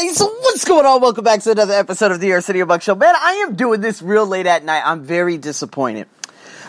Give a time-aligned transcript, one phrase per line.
[0.00, 1.00] guys, what's going on?
[1.02, 2.94] Welcome back to another episode of the Arsenio Buck Show.
[2.94, 4.82] Man, I am doing this real late at night.
[4.84, 6.08] I'm very disappointed.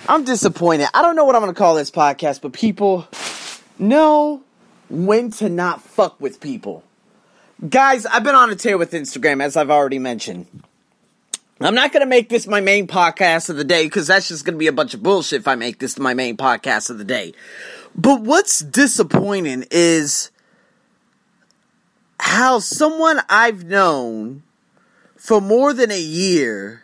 [0.09, 0.89] I'm disappointed.
[0.93, 3.07] I don't know what I'm going to call this podcast, but people
[3.79, 4.43] know
[4.89, 6.83] when to not fuck with people.
[7.69, 10.47] Guys, I've been on a tear with Instagram, as I've already mentioned.
[11.61, 14.43] I'm not going to make this my main podcast of the day because that's just
[14.43, 16.97] going to be a bunch of bullshit if I make this my main podcast of
[16.97, 17.33] the day.
[17.95, 20.30] But what's disappointing is
[22.21, 24.43] how someone I've known
[25.17, 26.83] for more than a year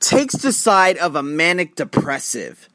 [0.00, 2.70] takes the side of a manic depressive,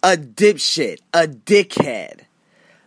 [0.00, 2.20] a dipshit, a dickhead.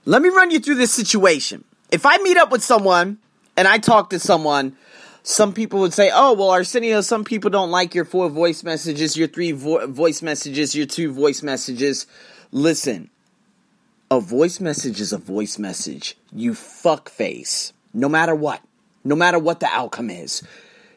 [0.05, 1.65] Let me run you through this situation.
[1.91, 3.17] If I meet up with someone
[3.57, 4.77] and I talk to someone,
[5.23, 9.17] some people would say, "Oh, well, Arsenio, some people don't like your four voice messages,
[9.17, 12.07] your three vo- voice messages, your two voice messages."
[12.53, 13.09] Listen,
[14.09, 16.15] a voice message is a voice message.
[16.31, 18.61] You fuck face, no matter what,
[19.03, 20.43] no matter what the outcome is.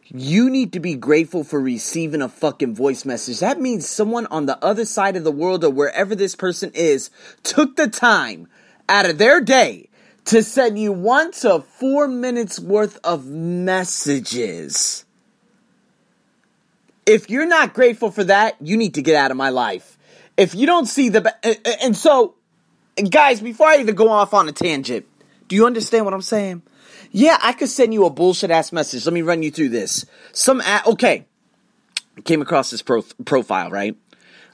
[0.09, 3.41] You need to be grateful for receiving a fucking voice message.
[3.41, 7.11] That means someone on the other side of the world or wherever this person is
[7.43, 8.49] took the time
[8.89, 9.89] out of their day
[10.27, 15.05] to send you one to four minutes worth of messages.
[17.05, 19.97] If you're not grateful for that, you need to get out of my life.
[20.37, 21.35] If you don't see the.
[21.83, 22.35] And so,
[23.11, 25.07] guys, before I even go off on a tangent,
[25.49, 26.63] do you understand what I'm saying?
[27.17, 29.07] Yeah, I could send you a bullshit ass message.
[29.07, 30.05] Let me run you through this.
[30.33, 30.61] Some.
[30.61, 31.25] at, okay.
[32.25, 33.97] Came across this pro- profile, right?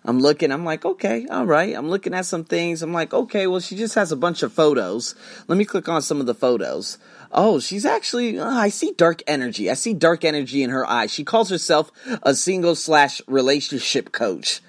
[0.04, 1.74] I'm looking, I'm like, okay, all right.
[1.74, 2.80] I'm looking at some things.
[2.80, 5.16] I'm like, okay, well, she just has a bunch of photos.
[5.48, 6.98] Let me click on some of the photos.
[7.32, 9.68] Oh, she's actually, uh, I see dark energy.
[9.68, 11.12] I see dark energy in her eyes.
[11.12, 11.90] She calls herself
[12.22, 14.60] a single slash relationship coach,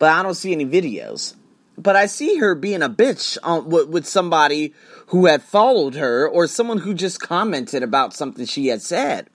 [0.00, 1.36] but I don't see any videos.
[1.78, 4.72] But I see her being a bitch on, with, with somebody
[5.08, 9.28] who had followed her or someone who just commented about something she had said.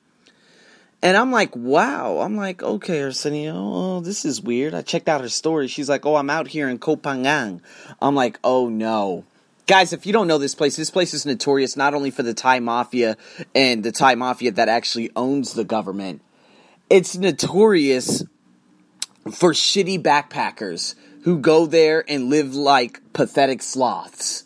[1.03, 2.19] And I'm like, wow.
[2.19, 4.73] I'm like, okay, Arsenio, oh, this is weird.
[4.73, 5.67] I checked out her story.
[5.67, 7.61] She's like, oh, I'm out here in Koh Phangan.
[8.01, 9.25] I'm like, oh no.
[9.67, 12.33] Guys, if you don't know this place, this place is notorious not only for the
[12.33, 13.15] Thai mafia
[13.55, 16.21] and the Thai mafia that actually owns the government,
[16.89, 18.23] it's notorious
[19.31, 24.43] for shitty backpackers who go there and live like pathetic sloths.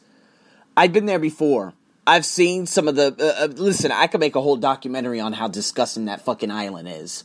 [0.76, 1.74] I've been there before.
[2.08, 3.16] I've seen some of the.
[3.20, 6.88] Uh, uh, listen, I could make a whole documentary on how disgusting that fucking island
[6.88, 7.24] is.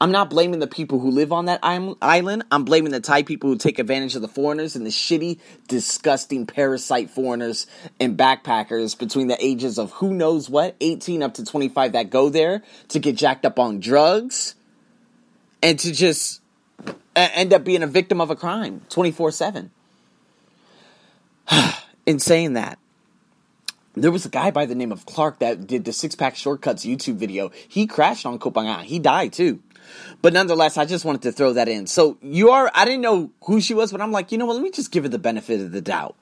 [0.00, 2.42] I'm not blaming the people who live on that island.
[2.50, 5.38] I'm blaming the Thai people who take advantage of the foreigners and the shitty,
[5.68, 7.68] disgusting parasite foreigners
[8.00, 12.30] and backpackers between the ages of who knows what, 18 up to 25 that go
[12.30, 14.56] there to get jacked up on drugs
[15.62, 16.41] and to just
[17.14, 19.70] end up being a victim of a crime 24 7.
[22.06, 22.78] In saying that,
[23.94, 26.84] there was a guy by the name of Clark that did the Six Pack Shortcuts
[26.84, 27.50] YouTube video.
[27.68, 28.50] He crashed on Koh
[28.82, 29.60] He died too.
[30.22, 31.86] But nonetheless, I just wanted to throw that in.
[31.86, 34.54] So you are, I didn't know who she was, but I'm like, you know what?
[34.54, 36.16] Let me just give her the benefit of the doubt.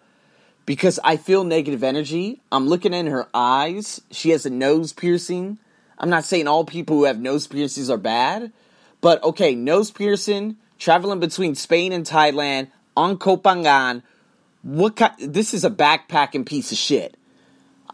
[0.67, 2.41] Because I feel negative energy.
[2.51, 4.01] I'm looking in her eyes.
[4.11, 5.59] She has a nose piercing.
[5.99, 8.53] I'm not saying all people who have nose piercings are bad.
[9.01, 14.03] But okay, nose piercing, traveling between Spain and Thailand on Koh Phangan.
[14.63, 17.17] What kind, this is a backpacking piece of shit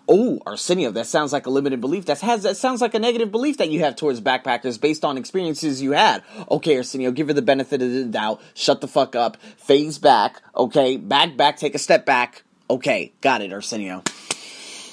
[0.08, 2.06] oh, Arsenio, that sounds like a limited belief.
[2.06, 5.18] That has that sounds like a negative belief that you have towards backpackers based on
[5.18, 6.22] experiences you had.
[6.50, 8.40] Okay, Arsenio, give her the benefit of the doubt.
[8.54, 9.36] Shut the fuck up.
[9.56, 10.42] Phase back.
[10.54, 11.56] Okay, back, back.
[11.56, 12.42] Take a step back.
[12.68, 14.02] Okay, got it, Arsenio.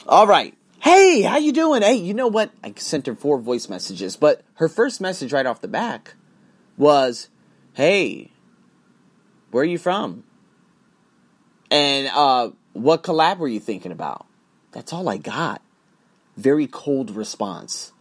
[0.07, 0.55] All right.
[0.79, 1.81] Hey, how you doing?
[1.81, 2.51] Hey, you know what?
[2.63, 6.15] I sent her four voice messages, but her first message right off the back
[6.77, 7.29] was,
[7.73, 8.31] "Hey,
[9.51, 10.23] where are you from?"
[11.71, 14.25] And uh, what collab were you thinking about?
[14.71, 15.61] That's all I got.
[16.37, 17.93] Very cold response.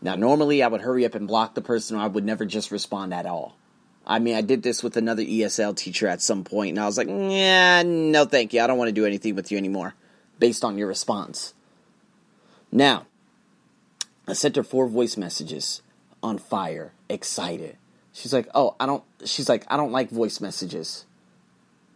[0.00, 2.70] Now, normally I would hurry up and block the person, or I would never just
[2.70, 3.56] respond at all.
[4.06, 6.98] I mean, I did this with another ESL teacher at some point, and I was
[6.98, 8.60] like, yeah, no, thank you.
[8.60, 9.94] I don't want to do anything with you anymore,
[10.38, 11.54] based on your response.
[12.72, 13.06] Now,
[14.26, 15.82] I sent her four voice messages
[16.22, 17.76] on fire, excited.
[18.12, 21.06] She's like, oh, I don't, she's like, I don't like voice messages,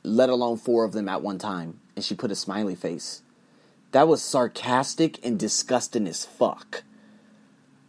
[0.03, 1.81] let alone four of them at one time.
[1.95, 3.23] And she put a smiley face.
[3.93, 6.83] That was sarcastic and disgusting as fuck.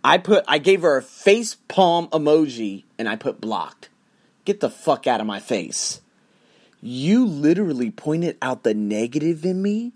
[0.03, 3.89] I put I gave her a face palm emoji and I put blocked.
[4.45, 6.00] Get the fuck out of my face.
[6.81, 9.91] You literally pointed out the negative in me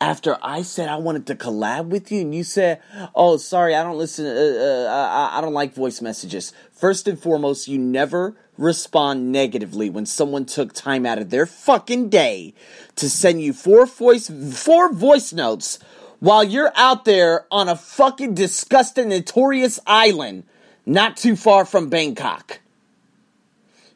[0.00, 2.80] after I said I wanted to collab with you, and you said,
[3.14, 4.26] "Oh, sorry, I don't listen.
[4.26, 9.90] Uh, uh, I, I don't like voice messages." First and foremost, you never respond negatively
[9.90, 12.54] when someone took time out of their fucking day
[12.96, 15.78] to send you four voice four voice notes
[16.18, 20.44] while you're out there on a fucking disgusting, notorious island
[20.86, 22.60] not too far from Bangkok.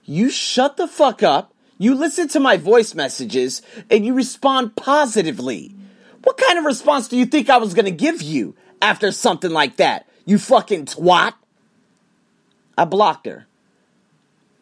[0.05, 5.75] You shut the fuck up, you listen to my voice messages, and you respond positively.
[6.25, 9.77] What kind of response do you think I was gonna give you after something like
[9.77, 10.09] that?
[10.25, 11.35] You fucking twat.
[12.77, 13.47] I blocked her.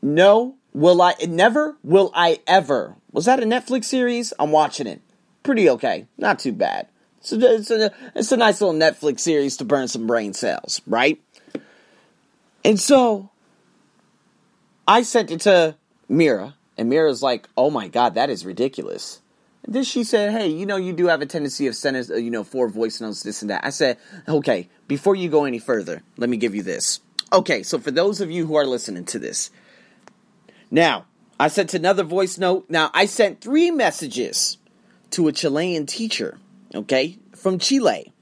[0.03, 2.97] No, will I never will I ever.
[3.12, 4.32] Was that a Netflix series?
[4.38, 5.00] I'm watching it.
[5.43, 6.06] Pretty okay.
[6.19, 6.88] Not too bad.
[7.20, 10.81] It's a, it's a, it's a nice little Netflix series to burn some brain cells,
[10.88, 11.20] right?
[12.64, 13.31] And so
[14.88, 15.76] I sent it to
[16.09, 19.21] Mira, and Mira's like, "Oh my god, that is ridiculous."
[19.67, 22.31] Then she said, "Hey, you know, you do have a tendency of sending, uh, you
[22.31, 23.97] know, four voice notes, this and that." I said,
[24.29, 27.00] "Okay, before you go any further, let me give you this."
[27.32, 29.50] Okay, so for those of you who are listening to this,
[30.70, 31.06] now
[31.38, 32.67] I sent another voice note.
[32.69, 34.59] Now I sent three messages
[35.11, 36.38] to a Chilean teacher,
[36.75, 38.12] okay, from Chile.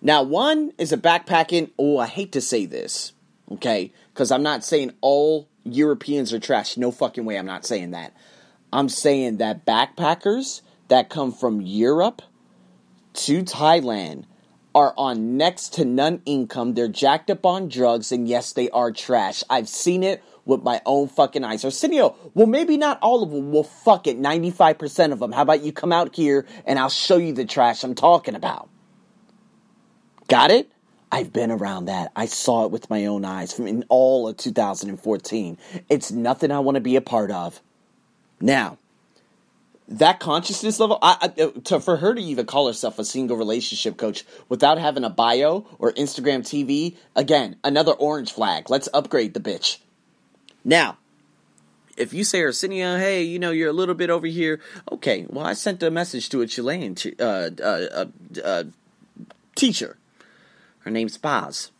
[0.00, 1.70] Now one is a backpacking.
[1.78, 3.12] Oh, I hate to say this,
[3.52, 6.76] okay, because I'm not saying all Europeans are trash.
[6.76, 7.38] No fucking way.
[7.38, 8.14] I'm not saying that.
[8.72, 12.22] I'm saying that backpackers that come from Europe
[13.14, 14.24] to Thailand
[14.74, 16.74] are on next to none income.
[16.74, 19.42] They're jacked up on drugs, and yes, they are trash.
[19.50, 21.64] I've seen it with my own fucking eyes.
[21.64, 23.52] Arsenio, well, maybe not all of them.
[23.52, 25.32] Well, fuck it, 95% of them.
[25.32, 28.68] How about you come out here and I'll show you the trash I'm talking about?
[30.28, 30.70] Got it?
[31.12, 32.12] I've been around that.
[32.16, 35.58] I saw it with my own eyes from in all of 2014.
[35.88, 37.60] It's nothing I want to be a part of.
[38.40, 38.78] Now,
[39.88, 41.28] that consciousness level, I, I,
[41.64, 45.66] to, for her to even call herself a single relationship coach without having a bio
[45.78, 48.68] or Instagram TV, again, another orange flag.
[48.68, 49.78] Let's upgrade the bitch.
[50.62, 50.98] Now,
[51.96, 54.60] if you say Arsenio, hey, you know, you're a little bit over here,
[54.92, 58.04] okay, well, I sent a message to a Chilean uh, uh, uh,
[58.44, 58.64] uh,
[59.54, 59.96] teacher.
[60.80, 61.70] Her name's Paz.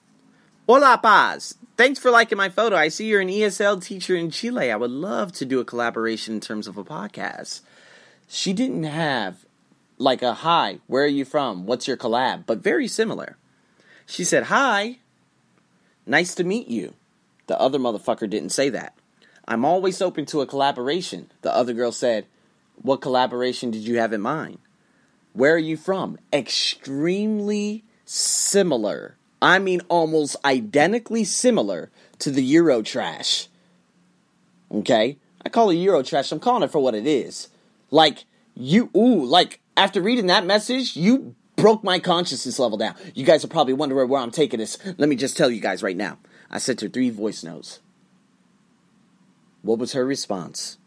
[0.66, 1.56] Hola, Paz.
[1.76, 2.74] Thanks for liking my photo.
[2.76, 4.72] I see you're an ESL teacher in Chile.
[4.72, 7.60] I would love to do a collaboration in terms of a podcast
[8.28, 9.44] she didn't have
[9.96, 11.66] like a hi, where are you from?
[11.66, 12.44] What's your collab?
[12.46, 13.36] But very similar.
[14.06, 14.98] She said, Hi,
[16.06, 16.94] nice to meet you.
[17.46, 18.94] The other motherfucker didn't say that.
[19.46, 21.30] I'm always open to a collaboration.
[21.42, 22.26] The other girl said,
[22.80, 24.58] What collaboration did you have in mind?
[25.32, 26.18] Where are you from?
[26.32, 29.16] Extremely similar.
[29.40, 31.90] I mean, almost identically similar
[32.20, 33.48] to the Euro trash.
[34.72, 35.16] Okay?
[35.44, 36.32] I call it Euro trash.
[36.32, 37.48] I'm calling it for what it is.
[37.90, 38.24] Like,
[38.54, 42.94] you, ooh, like, after reading that message, you broke my consciousness level down.
[43.14, 44.78] You guys are probably wondering where I'm taking this.
[44.98, 46.18] Let me just tell you guys right now.
[46.50, 47.80] I sent her three voice notes.
[49.62, 50.78] What was her response?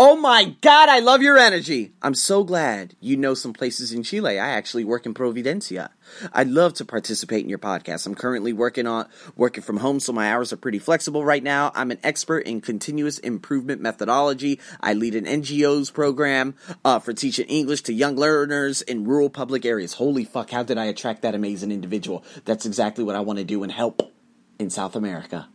[0.00, 1.90] Oh my God, I love your energy.
[2.02, 4.38] I'm so glad you know some places in Chile.
[4.38, 5.88] I actually work in Providencia.
[6.32, 8.06] I'd love to participate in your podcast.
[8.06, 11.72] I'm currently working on working from home, so my hours are pretty flexible right now.
[11.74, 14.60] I'm an expert in continuous improvement methodology.
[14.80, 16.54] I lead an NGO's program
[16.84, 19.94] uh, for teaching English to young learners in rural public areas.
[19.94, 22.22] Holy fuck, how did I attract that amazing individual?
[22.44, 24.12] That's exactly what I want to do and help
[24.60, 25.48] in South America.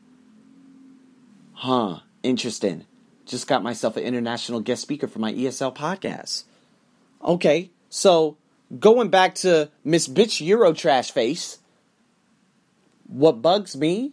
[1.53, 2.87] Huh, interesting.
[3.25, 6.43] Just got myself an international guest speaker for my ESL podcast.
[7.23, 8.37] Okay, so
[8.79, 11.59] going back to Miss Bitch Euro Trash Face,
[13.07, 14.11] what bugs me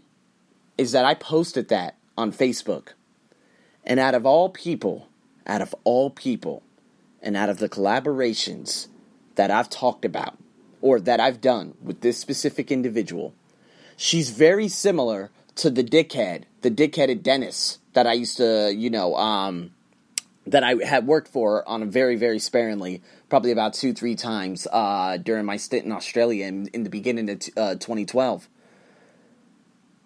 [0.79, 2.91] is that I posted that on Facebook.
[3.85, 5.09] And out of all people,
[5.47, 6.63] out of all people,
[7.23, 8.89] and out of the collaborations
[9.35, 10.39] that I've talked about
[10.81, 13.35] or that I've done with this specific individual,
[13.97, 19.17] she's very similar to the dickhead, the dickheaded Dennis that I used to, you know,
[19.17, 19.73] um,
[20.47, 24.67] that I had worked for on a very, very sparingly, probably about two, three times
[24.73, 28.49] uh, during my stint in Australia in, in the beginning of t- uh, 2012.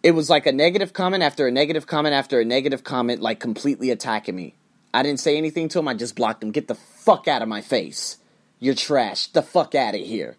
[0.02, 3.40] It was like a negative comment after a negative comment after a negative comment, like
[3.40, 4.54] completely attacking me.
[4.92, 6.50] I didn't say anything to him, I just blocked him.
[6.50, 8.18] Get the fuck out of my face.
[8.60, 9.28] You're trash.
[9.28, 10.36] The fuck out of here.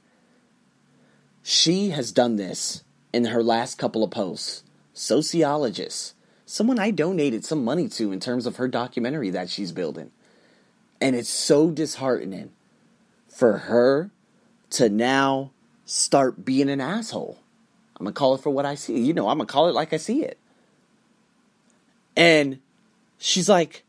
[1.42, 2.84] She has done this
[3.14, 4.64] in her last couple of posts.
[4.94, 6.15] Sociologist
[6.46, 10.12] someone I donated some money to in terms of her documentary that she's building.
[11.02, 12.52] And it's so disheartening
[13.28, 14.12] for her
[14.72, 15.52] to now
[15.86, 17.40] start being an asshole.
[17.98, 19.00] I'm going to call it for what I see.
[19.00, 20.38] You know, I'm going to call it like I see it.
[22.16, 22.60] And
[23.18, 23.84] she's like,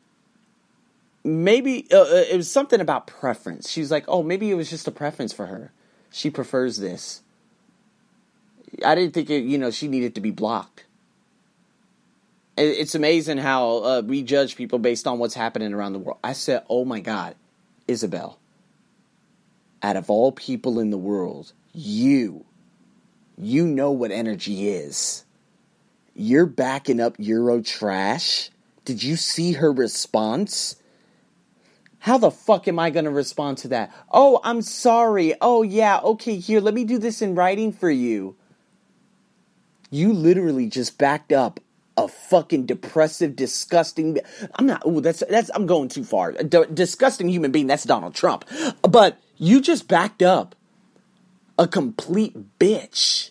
[1.22, 3.70] maybe uh, uh, it was something about preference.
[3.70, 5.72] She's like, oh, maybe it was just a preference for her.
[6.10, 7.22] She prefers this.
[8.84, 10.85] I didn't think it, you know, she needed to be blocked
[12.56, 16.18] it's amazing how uh, we judge people based on what's happening around the world.
[16.25, 17.34] I said, "Oh my God,
[17.86, 18.38] Isabel,
[19.82, 22.44] out of all people in the world, you,
[23.36, 25.25] you know what energy is.
[26.14, 28.50] You're backing up Euro trash.
[28.84, 30.76] Did you see her response?
[31.98, 33.92] How the fuck am I going to respond to that?
[34.10, 35.34] Oh, I'm sorry.
[35.40, 38.36] Oh, yeah, okay, here, let me do this in writing for you.
[39.90, 41.60] You literally just backed up
[41.96, 44.18] a fucking depressive, disgusting.
[44.54, 44.82] I'm not.
[44.84, 45.50] Oh, that's that's.
[45.54, 46.32] I'm going too far.
[46.32, 47.66] D- disgusting human being.
[47.66, 48.44] That's Donald Trump.
[48.82, 50.54] But you just backed up
[51.58, 53.30] a complete bitch.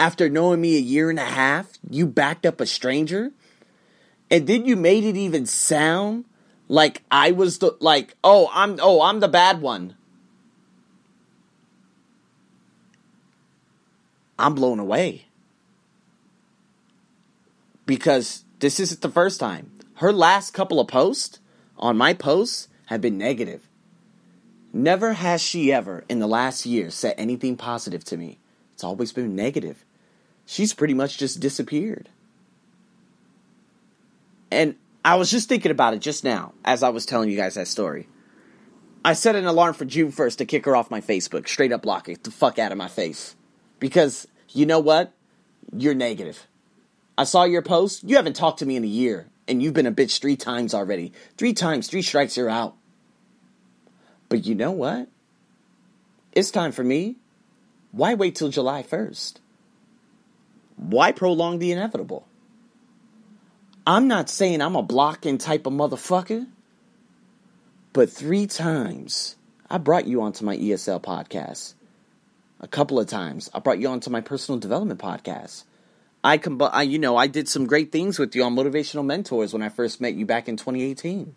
[0.00, 3.32] After knowing me a year and a half, you backed up a stranger,
[4.30, 6.24] and then you made it even sound
[6.68, 8.14] like I was the like.
[8.22, 8.78] Oh, I'm.
[8.80, 9.94] Oh, I'm the bad one.
[14.38, 15.27] I'm blown away
[17.88, 19.72] because this isn't the first time.
[19.94, 21.40] Her last couple of posts
[21.78, 23.66] on my posts have been negative.
[24.74, 28.38] Never has she ever in the last year said anything positive to me.
[28.74, 29.86] It's always been negative.
[30.44, 32.10] She's pretty much just disappeared.
[34.50, 37.54] And I was just thinking about it just now as I was telling you guys
[37.54, 38.06] that story.
[39.02, 41.82] I set an alarm for June 1st to kick her off my Facebook, straight up
[41.82, 43.34] block it the fuck out of my face.
[43.80, 45.14] Because you know what?
[45.72, 46.46] You're negative.
[47.18, 48.04] I saw your post.
[48.04, 50.72] You haven't talked to me in a year, and you've been a bitch three times
[50.72, 51.12] already.
[51.36, 52.76] Three times, three strikes, you're out.
[54.28, 55.08] But you know what?
[56.30, 57.16] It's time for me.
[57.90, 59.38] Why wait till July 1st?
[60.76, 62.28] Why prolong the inevitable?
[63.84, 66.46] I'm not saying I'm a blocking type of motherfucker,
[67.92, 69.34] but three times
[69.68, 71.74] I brought you onto my ESL podcast.
[72.60, 75.64] A couple of times I brought you onto my personal development podcast.
[76.24, 79.52] I, com- I, you know, I did some great things with you on Motivational Mentors
[79.52, 81.34] when I first met you back in 2018.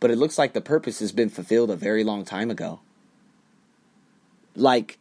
[0.00, 2.80] But it looks like the purpose has been fulfilled a very long time ago.
[4.56, 4.98] Like,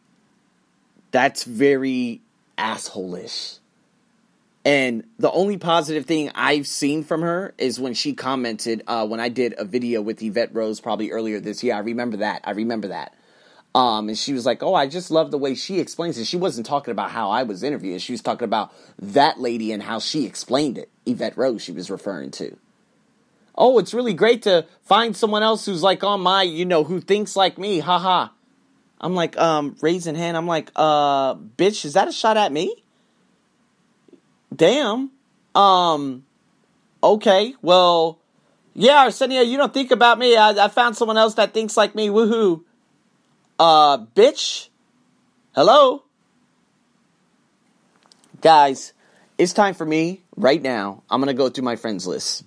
[1.11, 2.21] that's very
[2.57, 3.59] assholeish.
[4.65, 9.19] And the only positive thing I've seen from her is when she commented uh, when
[9.19, 11.75] I did a video with Yvette Rose probably earlier this year.
[11.75, 12.41] I remember that.
[12.43, 13.15] I remember that.
[13.75, 16.37] Um, and she was like, "Oh, I just love the way she explains it." She
[16.37, 18.01] wasn't talking about how I was interviewed.
[18.01, 20.89] She was talking about that lady and how she explained it.
[21.05, 22.57] Yvette Rose, she was referring to.
[23.55, 26.99] Oh, it's really great to find someone else who's like on my, you know, who
[26.99, 27.79] thinks like me.
[27.79, 28.27] Haha.
[28.27, 28.33] Ha.
[29.01, 30.35] I'm like, um, raising hand.
[30.35, 32.83] I'm like, uh, bitch, is that a shot at me?
[34.53, 35.11] Damn.
[35.55, 36.25] Um,
[37.01, 37.53] okay.
[37.61, 38.19] Well,
[38.73, 40.35] yeah, Arsenio, you don't think about me.
[40.35, 42.09] I, I found someone else that thinks like me.
[42.09, 42.63] Woohoo.
[43.59, 44.69] Uh, bitch.
[45.53, 46.03] Hello?
[48.41, 48.93] Guys,
[49.37, 51.03] it's time for me right now.
[51.09, 52.45] I'm going to go through my friends list.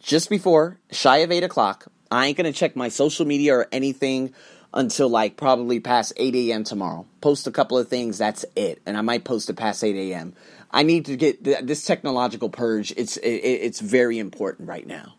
[0.00, 3.68] Just before, shy of 8 o'clock, I ain't going to check my social media or
[3.70, 4.32] anything
[4.72, 6.64] until like probably past 8 a.m.
[6.64, 7.06] tomorrow.
[7.20, 8.80] Post a couple of things, that's it.
[8.86, 10.32] And I might post it past 8 a.m.
[10.70, 12.94] I need to get th- this technological purge.
[12.96, 15.16] It's it, it's very important right now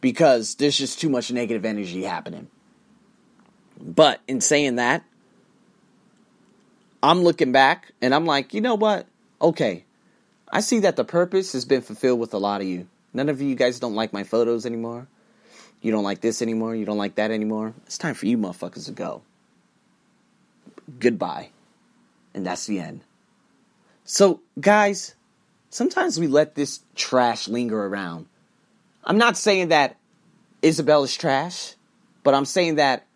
[0.00, 2.48] because there's just too much negative energy happening.
[3.80, 5.04] But in saying that,
[7.02, 9.06] I'm looking back and I'm like, you know what?
[9.40, 9.84] Okay,
[10.50, 12.88] I see that the purpose has been fulfilled with a lot of you.
[13.12, 15.06] None of you guys don't like my photos anymore.
[15.80, 16.74] You don't like this anymore.
[16.74, 17.74] You don't like that anymore.
[17.86, 19.22] It's time for you motherfuckers to go.
[20.98, 21.50] Goodbye.
[22.34, 23.02] And that's the end.
[24.04, 25.14] So, guys,
[25.70, 28.26] sometimes we let this trash linger around.
[29.04, 29.96] I'm not saying that
[30.62, 31.74] Isabel is trash,
[32.24, 33.06] but I'm saying that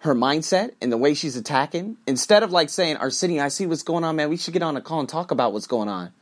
[0.00, 3.82] her mindset and the way she's attacking, instead of like saying, Arsenio, I see what's
[3.82, 4.30] going on, man.
[4.30, 6.12] We should get on a call and talk about what's going on.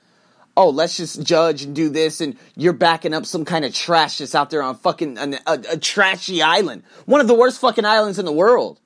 [0.57, 4.19] Oh, let's just judge and do this, and you're backing up some kind of trash
[4.19, 6.83] that's out there on fucking a, a, a trashy island.
[7.07, 8.81] One of the worst fucking islands in the world.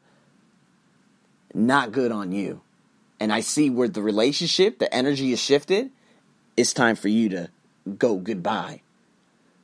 [1.54, 2.60] Not good on you.
[3.18, 5.90] And I see where the relationship, the energy is shifted.
[6.56, 7.50] It's time for you to
[7.96, 8.82] go goodbye.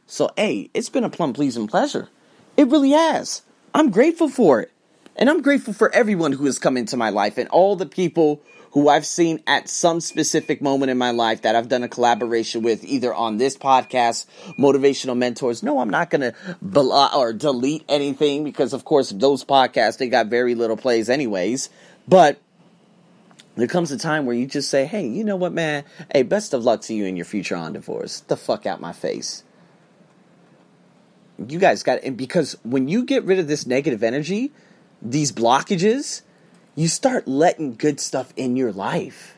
[0.07, 2.09] So, hey, it's been a plum pleasing pleasure.
[2.57, 3.43] It really has.
[3.75, 4.73] I'm grateful for it.
[5.19, 8.41] And I'm grateful for everyone who has come into my life and all the people
[8.71, 12.63] who I've seen at some specific moment in my life that I've done a collaboration
[12.63, 15.63] with, either on this podcast, Motivational Mentors.
[15.65, 19.99] No, I'm not going to blah uh, or delete anything because, of course, those podcasts,
[19.99, 21.69] they got very little plays anyways.
[22.07, 22.39] But
[23.57, 25.85] there comes a time where you just say, hey, you know what, man?
[26.13, 28.21] Hey, best of luck to you in your future on divorce.
[28.21, 29.43] The fuck out my face.
[31.45, 34.53] You guys got, and because when you get rid of this negative energy,
[35.03, 36.23] these blockages,
[36.75, 39.37] you start letting good stuff in your life.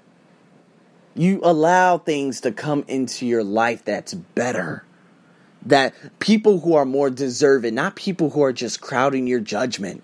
[1.14, 4.84] You allow things to come into your life that's better.
[5.66, 10.02] That people who are more deserving, not people who are just crowding your judgment.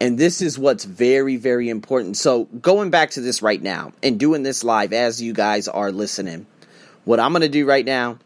[0.00, 2.16] And this is what's very, very important.
[2.16, 5.92] So, going back to this right now and doing this live as you guys are
[5.92, 6.46] listening,
[7.04, 8.18] what I'm going to do right now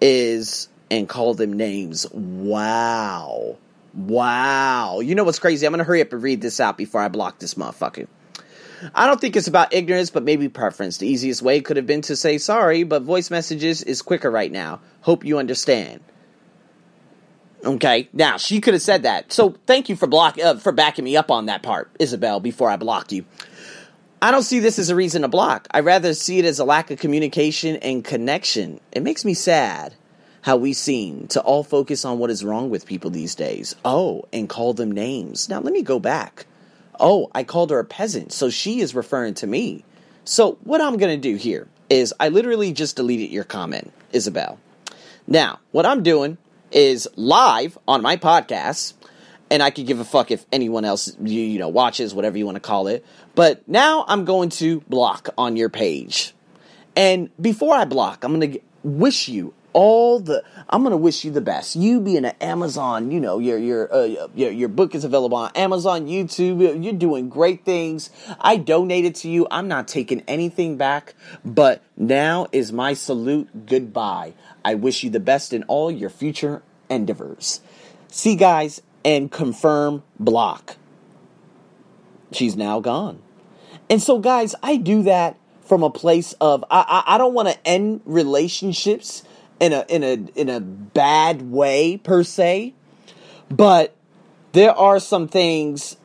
[0.00, 2.06] is and call them names.
[2.12, 3.56] Wow.
[3.94, 5.00] Wow.
[5.00, 5.66] You know what's crazy?
[5.66, 8.06] I'm going to hurry up and read this out before I block this motherfucker.
[8.94, 10.98] I don't think it's about ignorance, but maybe preference.
[10.98, 14.50] The easiest way could have been to say sorry, but voice messages is quicker right
[14.50, 14.80] now.
[15.02, 16.00] Hope you understand.
[17.64, 19.32] Okay, now she could have said that.
[19.32, 22.40] So thank you for block uh, for backing me up on that part, Isabel.
[22.40, 23.24] Before I blocked you,
[24.20, 25.68] I don't see this as a reason to block.
[25.70, 28.80] I rather see it as a lack of communication and connection.
[28.90, 29.94] It makes me sad
[30.42, 33.74] how we seem to all focus on what is wrong with people these days.
[33.84, 35.48] Oh, and call them names.
[35.48, 36.46] Now let me go back.
[37.00, 39.84] Oh, I called her a peasant, so she is referring to me.
[40.24, 44.58] So what I'm gonna do here is I literally just deleted your comment, Isabel.
[45.26, 46.38] Now, what I'm doing
[46.72, 48.94] is live on my podcast,
[49.50, 52.46] and I could give a fuck if anyone else you, you know watches, whatever you
[52.46, 53.04] want to call it.
[53.36, 56.34] But now I'm going to block on your page,
[56.96, 61.40] and before I block, I'm gonna wish you all the I'm gonna wish you the
[61.40, 61.76] best.
[61.76, 65.50] You being an Amazon, you know your your uh, your your book is available on
[65.54, 66.82] Amazon, YouTube.
[66.82, 68.10] You're doing great things.
[68.40, 69.46] I donated to you.
[69.50, 71.14] I'm not taking anything back.
[71.44, 73.66] But now is my salute.
[73.66, 74.34] Goodbye.
[74.64, 77.60] I wish you the best in all your future endeavors.
[78.08, 80.76] See, guys, and confirm block.
[82.32, 83.20] She's now gone.
[83.90, 87.48] And so, guys, I do that from a place of I, I, I don't want
[87.48, 89.22] to end relationships
[89.62, 92.74] in a in a in a bad way per se,
[93.48, 93.94] but
[94.52, 95.96] there are some things.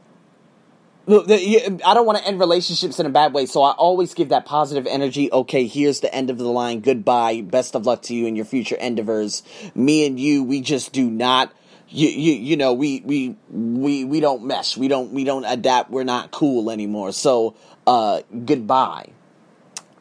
[1.10, 4.46] I don't want to end relationships in a bad way, so I always give that
[4.46, 5.32] positive energy.
[5.32, 6.82] Okay, here's the end of the line.
[6.82, 7.42] Goodbye.
[7.42, 9.42] Best of luck to you in your future endeavors.
[9.74, 11.52] Me and you, we just do not
[11.90, 15.90] you, you you know we we we we don't mesh we don't we don't adapt
[15.90, 19.08] we're not cool anymore so uh goodbye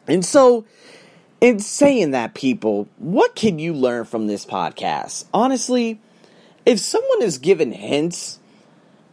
[0.05, 0.65] and so
[1.39, 5.25] in saying that, people, what can you learn from this podcast?
[5.33, 5.99] Honestly,
[6.65, 8.39] if someone is given hints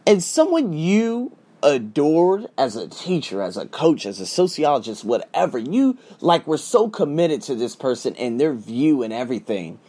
[0.07, 5.97] and someone you adored as a teacher, as a coach, as a sociologist, whatever, you
[6.19, 9.79] like were so committed to this person and their view and everything.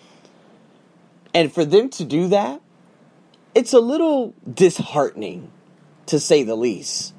[1.35, 2.61] And for them to do that,
[3.55, 5.51] it's a little disheartening
[6.07, 7.15] to say the least.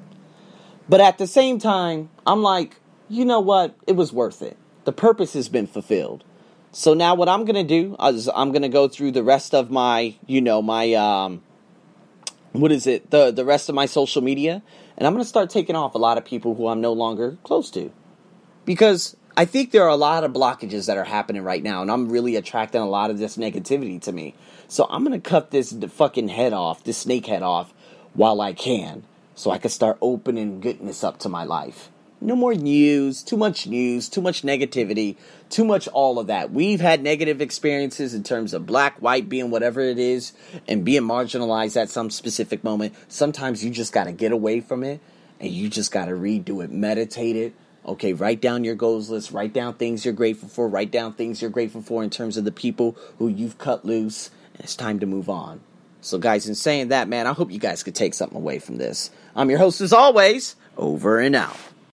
[0.88, 3.74] But at the same time, I'm like, you know what?
[3.86, 4.56] It was worth it
[4.88, 6.24] the purpose has been fulfilled.
[6.72, 9.54] So now what I'm going to do is I'm going to go through the rest
[9.54, 11.42] of my, you know, my um
[12.52, 13.10] what is it?
[13.10, 14.62] The the rest of my social media
[14.96, 17.36] and I'm going to start taking off a lot of people who I'm no longer
[17.42, 17.92] close to.
[18.64, 21.90] Because I think there are a lot of blockages that are happening right now and
[21.90, 24.34] I'm really attracting a lot of this negativity to me.
[24.68, 27.74] So I'm to cut this fucking head off, this snake head off
[28.14, 29.02] while I can
[29.34, 31.90] so I can start opening goodness up to my life.
[32.20, 35.16] No more news, too much news, too much negativity,
[35.50, 36.50] too much all of that.
[36.50, 40.32] We've had negative experiences in terms of black, white, being whatever it is,
[40.66, 42.94] and being marginalized at some specific moment.
[43.06, 45.00] Sometimes you just got to get away from it
[45.38, 47.54] and you just got to redo it, meditate it.
[47.86, 51.40] Okay, write down your goals list, write down things you're grateful for, write down things
[51.40, 54.98] you're grateful for in terms of the people who you've cut loose, and it's time
[55.00, 55.60] to move on.
[56.00, 58.76] So, guys, in saying that, man, I hope you guys could take something away from
[58.76, 59.10] this.
[59.34, 61.56] I'm your host, as always, over and out.